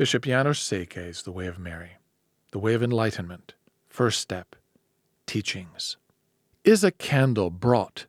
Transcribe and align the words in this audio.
Bishop 0.00 0.22
János 0.22 0.56
Székely's 0.56 1.24
The 1.24 1.30
Way 1.30 1.46
of 1.46 1.58
Mary, 1.58 1.98
The 2.52 2.58
Way 2.58 2.72
of 2.72 2.82
Enlightenment, 2.82 3.52
First 3.90 4.18
Step, 4.18 4.56
Teachings. 5.26 5.98
Is 6.64 6.82
a 6.82 6.90
candle 6.90 7.50
brought 7.50 8.06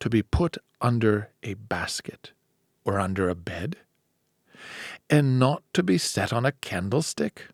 to 0.00 0.08
be 0.08 0.22
put 0.22 0.56
under 0.80 1.28
a 1.42 1.52
basket 1.52 2.32
or 2.86 2.98
under 2.98 3.28
a 3.28 3.34
bed, 3.34 3.76
and 5.10 5.38
not 5.38 5.62
to 5.74 5.82
be 5.82 5.98
set 5.98 6.32
on 6.32 6.46
a 6.46 6.52
candlestick? 6.52 7.48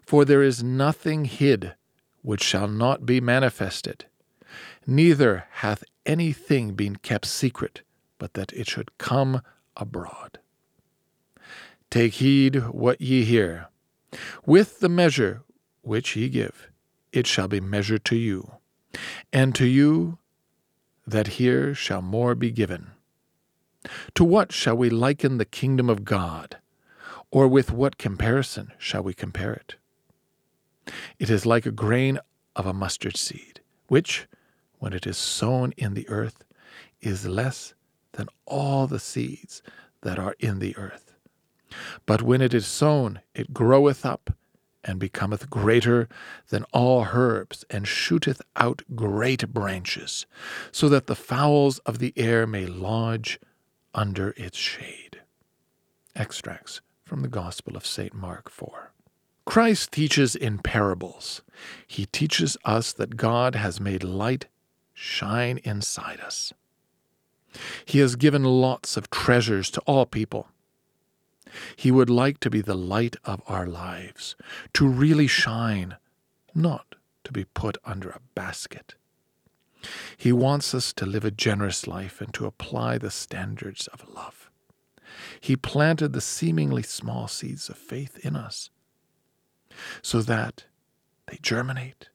For 0.00 0.24
there 0.24 0.42
is 0.42 0.64
nothing 0.64 1.26
hid 1.26 1.74
which 2.22 2.42
shall 2.42 2.66
not 2.66 3.06
be 3.06 3.20
manifested, 3.20 4.06
neither 4.84 5.44
hath 5.62 5.84
anything 6.04 6.74
been 6.74 6.96
kept 6.96 7.26
secret, 7.26 7.82
but 8.18 8.34
that 8.34 8.52
it 8.52 8.68
should 8.68 8.98
come 8.98 9.42
abroad. 9.76 10.40
Take 11.96 12.12
heed 12.12 12.56
what 12.72 13.00
ye 13.00 13.24
hear. 13.24 13.68
With 14.44 14.80
the 14.80 14.88
measure 14.90 15.44
which 15.80 16.14
ye 16.14 16.28
give, 16.28 16.68
it 17.10 17.26
shall 17.26 17.48
be 17.48 17.58
measured 17.58 18.04
to 18.04 18.16
you, 18.16 18.56
and 19.32 19.54
to 19.54 19.64
you 19.64 20.18
that 21.06 21.38
hear 21.38 21.74
shall 21.74 22.02
more 22.02 22.34
be 22.34 22.50
given. 22.50 22.88
To 24.14 24.24
what 24.24 24.52
shall 24.52 24.76
we 24.76 24.90
liken 24.90 25.38
the 25.38 25.46
kingdom 25.46 25.88
of 25.88 26.04
God, 26.04 26.58
or 27.30 27.48
with 27.48 27.72
what 27.72 27.96
comparison 27.96 28.72
shall 28.76 29.02
we 29.02 29.14
compare 29.14 29.54
it? 29.54 29.76
It 31.18 31.30
is 31.30 31.46
like 31.46 31.64
a 31.64 31.70
grain 31.70 32.18
of 32.54 32.66
a 32.66 32.74
mustard 32.74 33.16
seed, 33.16 33.60
which, 33.88 34.28
when 34.80 34.92
it 34.92 35.06
is 35.06 35.16
sown 35.16 35.72
in 35.78 35.94
the 35.94 36.06
earth, 36.10 36.44
is 37.00 37.24
less 37.26 37.72
than 38.12 38.28
all 38.44 38.86
the 38.86 39.00
seeds 39.00 39.62
that 40.02 40.18
are 40.18 40.36
in 40.38 40.58
the 40.58 40.76
earth. 40.76 41.15
But 42.06 42.22
when 42.22 42.40
it 42.40 42.54
is 42.54 42.66
sown, 42.66 43.20
it 43.34 43.52
groweth 43.54 44.04
up, 44.04 44.30
and 44.84 45.00
becometh 45.00 45.50
greater 45.50 46.08
than 46.48 46.64
all 46.72 47.08
herbs, 47.12 47.64
and 47.68 47.88
shooteth 47.88 48.40
out 48.54 48.82
great 48.94 49.52
branches, 49.52 50.26
so 50.70 50.88
that 50.88 51.06
the 51.06 51.16
fowls 51.16 51.78
of 51.80 51.98
the 51.98 52.12
air 52.16 52.46
may 52.46 52.66
lodge 52.66 53.40
under 53.94 54.30
its 54.36 54.56
shade. 54.56 55.20
Extracts 56.14 56.80
from 57.04 57.22
the 57.22 57.28
Gospel 57.28 57.76
of 57.76 57.86
St. 57.86 58.14
Mark 58.14 58.48
4. 58.48 58.92
Christ 59.44 59.92
teaches 59.92 60.34
in 60.34 60.58
parables. 60.58 61.42
He 61.86 62.06
teaches 62.06 62.56
us 62.64 62.92
that 62.92 63.16
God 63.16 63.54
has 63.54 63.80
made 63.80 64.02
light 64.02 64.46
shine 64.92 65.58
inside 65.58 66.20
us. 66.20 66.52
He 67.84 68.00
has 68.00 68.16
given 68.16 68.44
lots 68.44 68.96
of 68.96 69.10
treasures 69.10 69.70
to 69.70 69.80
all 69.82 70.04
people. 70.04 70.48
He 71.76 71.90
would 71.90 72.10
like 72.10 72.40
to 72.40 72.50
be 72.50 72.60
the 72.60 72.74
light 72.74 73.16
of 73.24 73.42
our 73.46 73.66
lives, 73.66 74.36
to 74.74 74.88
really 74.88 75.26
shine, 75.26 75.96
not 76.54 76.96
to 77.24 77.32
be 77.32 77.44
put 77.44 77.78
under 77.84 78.10
a 78.10 78.20
basket. 78.34 78.94
He 80.16 80.32
wants 80.32 80.74
us 80.74 80.92
to 80.94 81.06
live 81.06 81.24
a 81.24 81.30
generous 81.30 81.86
life 81.86 82.20
and 82.20 82.32
to 82.34 82.46
apply 82.46 82.98
the 82.98 83.10
standards 83.10 83.86
of 83.88 84.08
love. 84.08 84.50
He 85.40 85.56
planted 85.56 86.12
the 86.12 86.20
seemingly 86.20 86.82
small 86.82 87.28
seeds 87.28 87.68
of 87.68 87.76
faith 87.76 88.18
in 88.24 88.36
us 88.36 88.70
so 90.02 90.22
that 90.22 90.64
they 91.26 91.38
germinate 91.42 92.08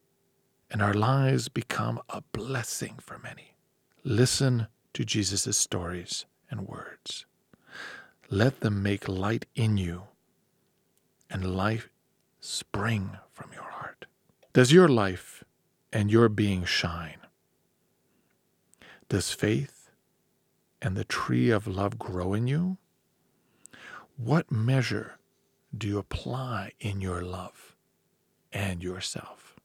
and 0.70 0.82
our 0.82 0.94
lives 0.94 1.50
become 1.50 2.00
a 2.10 2.22
blessing 2.32 2.96
for 3.00 3.20
many. 3.20 3.56
Listen 4.04 4.68
to 4.94 5.04
Jesus' 5.04 5.58
stories 5.58 6.26
and 6.50 6.68
words. 6.68 7.26
Let 8.34 8.62
them 8.62 8.82
make 8.82 9.10
light 9.10 9.46
in 9.56 9.76
you 9.76 10.04
and 11.30 11.54
life 11.54 11.90
spring 12.40 13.18
from 13.34 13.52
your 13.52 13.70
heart. 13.70 14.06
Does 14.54 14.72
your 14.72 14.88
life 14.88 15.44
and 15.92 16.10
your 16.10 16.30
being 16.30 16.64
shine? 16.64 17.18
Does 19.10 19.34
faith 19.34 19.90
and 20.82 20.96
the 20.96 21.04
tree 21.04 21.50
of 21.50 21.68
love 21.68 22.00
grow 22.00 22.34
in 22.34 22.48
you? 22.48 22.78
What 24.16 24.50
measure 24.50 25.20
do 25.78 25.86
you 25.86 25.98
apply 25.98 26.72
in 26.80 27.02
your 27.02 27.22
love 27.22 27.76
and 28.54 28.82
yourself? 28.82 29.60